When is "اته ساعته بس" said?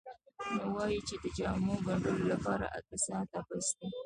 2.77-3.67